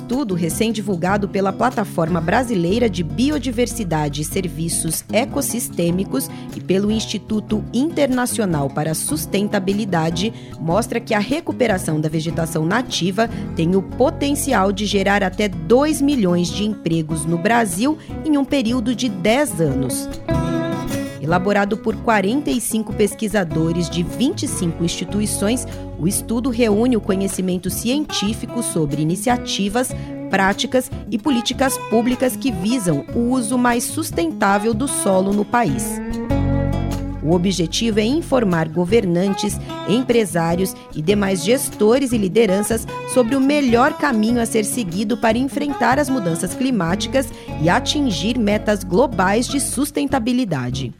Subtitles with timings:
[0.00, 8.92] Estudo recém-divulgado pela Plataforma Brasileira de Biodiversidade e Serviços Ecossistêmicos e pelo Instituto Internacional para
[8.92, 15.48] a Sustentabilidade mostra que a recuperação da vegetação nativa tem o potencial de gerar até
[15.48, 20.08] 2 milhões de empregos no Brasil em um período de 10 anos.
[21.30, 25.64] Elaborado por 45 pesquisadores de 25 instituições,
[25.96, 29.92] o estudo reúne o conhecimento científico sobre iniciativas,
[30.28, 36.00] práticas e políticas públicas que visam o uso mais sustentável do solo no país.
[37.22, 39.56] O objetivo é informar governantes,
[39.88, 45.96] empresários e demais gestores e lideranças sobre o melhor caminho a ser seguido para enfrentar
[45.96, 47.28] as mudanças climáticas
[47.62, 50.92] e atingir metas globais de sustentabilidade.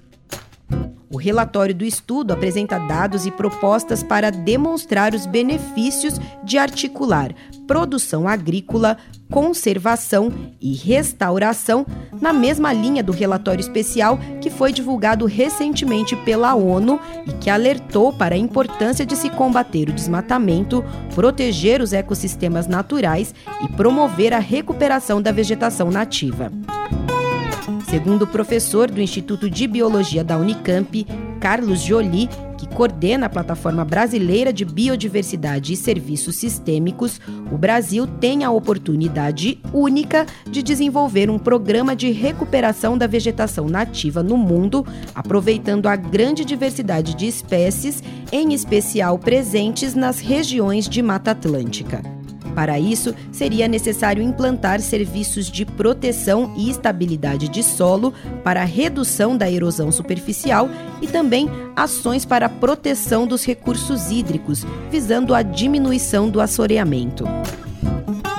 [1.13, 7.35] O relatório do estudo apresenta dados e propostas para demonstrar os benefícios de articular
[7.67, 8.97] produção agrícola,
[9.29, 11.85] conservação e restauração
[12.21, 18.13] na mesma linha do relatório especial que foi divulgado recentemente pela ONU e que alertou
[18.13, 24.39] para a importância de se combater o desmatamento, proteger os ecossistemas naturais e promover a
[24.39, 26.53] recuperação da vegetação nativa.
[27.91, 31.05] Segundo o professor do Instituto de Biologia da Unicamp,
[31.41, 38.45] Carlos Joly, que coordena a Plataforma Brasileira de Biodiversidade e Serviços Sistêmicos, o Brasil tem
[38.45, 45.89] a oportunidade única de desenvolver um programa de recuperação da vegetação nativa no mundo, aproveitando
[45.89, 52.20] a grande diversidade de espécies, em especial presentes nas regiões de Mata Atlântica.
[52.55, 58.13] Para isso, seria necessário implantar serviços de proteção e estabilidade de solo
[58.43, 60.69] para redução da erosão superficial
[61.01, 67.25] e também ações para proteção dos recursos hídricos, visando a diminuição do assoreamento.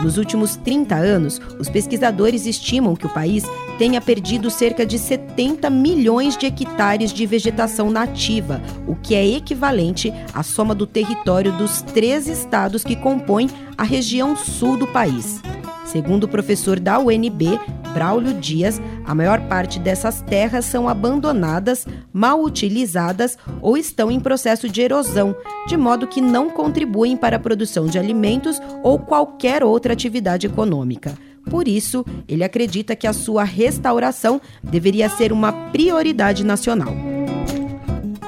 [0.01, 3.44] Nos últimos 30 anos, os pesquisadores estimam que o país
[3.78, 10.12] tenha perdido cerca de 70 milhões de hectares de vegetação nativa, o que é equivalente
[10.34, 13.47] à soma do território dos três estados que compõem
[13.78, 15.39] a região sul do país.
[15.85, 17.59] Segundo o professor da UNB,
[17.94, 24.69] Braulio Dias, a maior parte dessas terras são abandonadas, mal utilizadas ou estão em processo
[24.69, 25.35] de erosão,
[25.68, 31.18] de modo que não contribuem para a produção de alimentos ou qualquer outra atividade econômica.
[31.50, 36.94] Por isso, ele acredita que a sua restauração deveria ser uma prioridade nacional.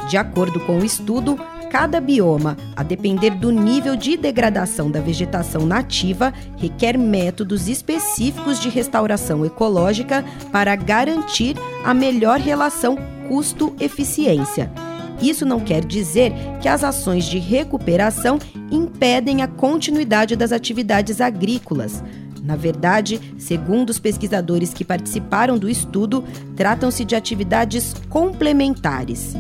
[0.10, 1.40] De acordo com o estudo,
[1.74, 8.70] cada bioma, a depender do nível de degradação da vegetação nativa, requer métodos específicos de
[8.70, 12.96] restauração ecológica para garantir a melhor relação
[13.28, 14.72] custo-eficiência.
[15.20, 18.38] Isso não quer dizer que as ações de recuperação
[18.70, 22.04] impedem a continuidade das atividades agrícolas.
[22.44, 26.24] Na verdade, segundo os pesquisadores que participaram do estudo,
[26.56, 29.34] tratam-se de atividades complementares.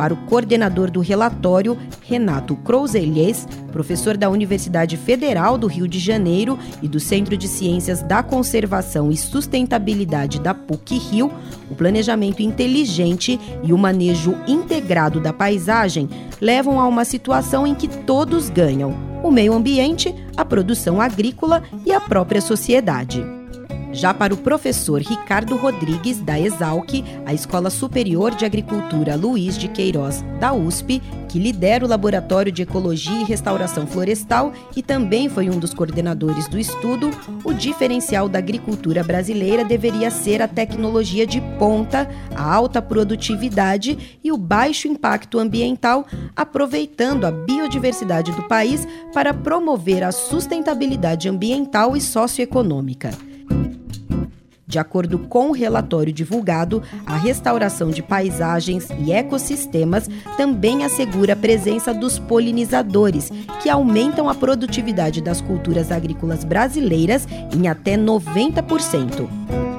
[0.00, 6.58] Para o coordenador do relatório, Renato Crouselhes, professor da Universidade Federal do Rio de Janeiro
[6.80, 11.30] e do Centro de Ciências da Conservação e Sustentabilidade da PUC-Rio,
[11.70, 16.08] o planejamento inteligente e o manejo integrado da paisagem
[16.40, 21.92] levam a uma situação em que todos ganham: o meio ambiente, a produção agrícola e
[21.92, 23.22] a própria sociedade.
[23.92, 29.66] Já para o professor Ricardo Rodrigues, da Exalc, a Escola Superior de Agricultura Luiz de
[29.66, 35.50] Queiroz, da USP, que lidera o Laboratório de Ecologia e Restauração Florestal e também foi
[35.50, 37.10] um dos coordenadores do estudo,
[37.44, 44.30] o diferencial da agricultura brasileira deveria ser a tecnologia de ponta, a alta produtividade e
[44.30, 52.00] o baixo impacto ambiental, aproveitando a biodiversidade do país para promover a sustentabilidade ambiental e
[52.00, 53.29] socioeconômica.
[54.70, 61.36] De acordo com o relatório divulgado, a restauração de paisagens e ecossistemas também assegura a
[61.36, 69.69] presença dos polinizadores, que aumentam a produtividade das culturas agrícolas brasileiras em até 90%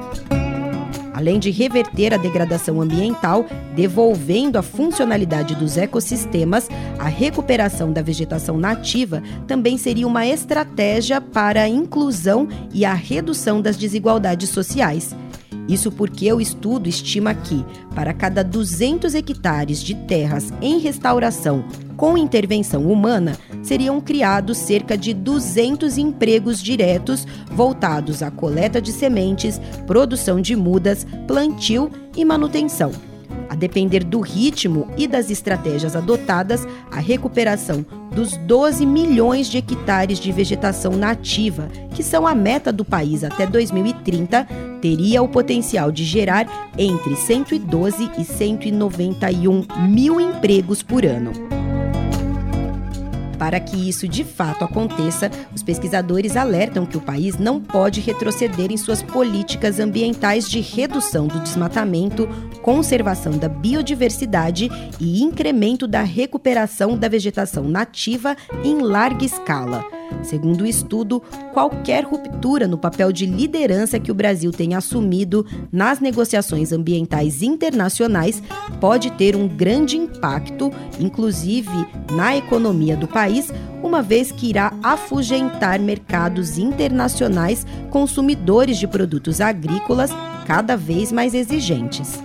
[1.22, 3.46] além de reverter a degradação ambiental,
[3.76, 11.62] devolvendo a funcionalidade dos ecossistemas, a recuperação da vegetação nativa também seria uma estratégia para
[11.62, 15.14] a inclusão e a redução das desigualdades sociais.
[15.68, 17.64] Isso porque o estudo estima que,
[17.94, 21.64] para cada 200 hectares de terras em restauração
[21.96, 29.60] com intervenção humana, seriam criados cerca de 200 empregos diretos voltados à coleta de sementes,
[29.86, 33.11] produção de mudas, plantio e manutenção.
[33.62, 40.32] Depender do ritmo e das estratégias adotadas, a recuperação dos 12 milhões de hectares de
[40.32, 44.48] vegetação nativa, que são a meta do país até 2030,
[44.80, 51.51] teria o potencial de gerar entre 112 e 191 mil empregos por ano.
[53.42, 58.70] Para que isso de fato aconteça, os pesquisadores alertam que o país não pode retroceder
[58.70, 62.28] em suas políticas ambientais de redução do desmatamento,
[62.62, 70.01] conservação da biodiversidade e incremento da recuperação da vegetação nativa em larga escala.
[70.22, 71.22] Segundo o estudo,
[71.52, 78.42] qualquer ruptura no papel de liderança que o Brasil tem assumido nas negociações ambientais internacionais
[78.80, 80.70] pode ter um grande impacto,
[81.00, 81.68] inclusive
[82.12, 90.10] na economia do país, uma vez que irá afugentar mercados internacionais consumidores de produtos agrícolas
[90.46, 92.20] cada vez mais exigentes.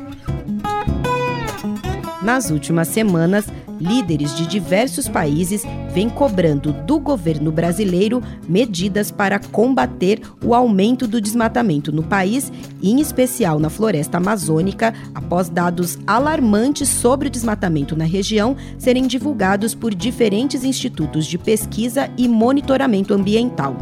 [2.21, 3.45] Nas últimas semanas,
[3.79, 5.63] líderes de diversos países
[5.97, 12.51] vêm cobrando do governo brasileiro medidas para combater o aumento do desmatamento no país,
[12.83, 19.73] em especial na floresta amazônica, após dados alarmantes sobre o desmatamento na região serem divulgados
[19.73, 23.75] por diferentes institutos de pesquisa e monitoramento ambiental.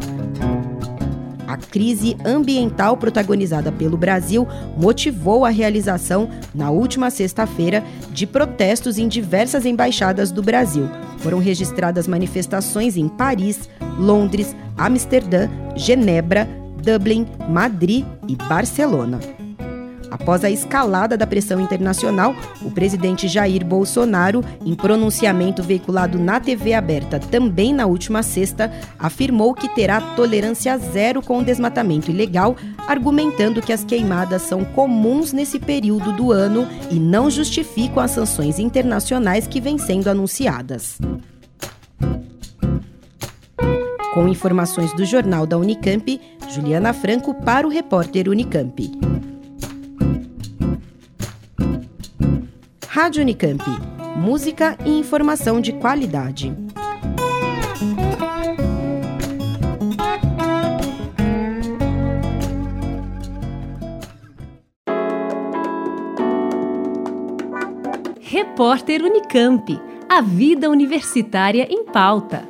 [1.56, 9.08] A crise ambiental protagonizada pelo Brasil motivou a realização, na última sexta-feira, de protestos em
[9.08, 10.86] diversas embaixadas do Brasil.
[11.20, 16.46] Foram registradas manifestações em Paris, Londres, Amsterdã, Genebra,
[16.82, 19.18] Dublin, Madrid e Barcelona.
[20.18, 26.72] Após a escalada da pressão internacional, o presidente Jair Bolsonaro, em pronunciamento veiculado na TV
[26.72, 32.56] aberta também na última sexta, afirmou que terá tolerância zero com o desmatamento ilegal,
[32.88, 38.58] argumentando que as queimadas são comuns nesse período do ano e não justificam as sanções
[38.58, 40.98] internacionais que vêm sendo anunciadas.
[44.14, 46.18] Com informações do Jornal da Unicamp,
[46.54, 49.05] Juliana Franco para o repórter Unicamp.
[52.96, 53.62] Rádio Unicamp.
[54.16, 56.50] Música e informação de qualidade.
[68.18, 69.78] Repórter Unicamp.
[70.08, 72.48] A vida universitária em pauta.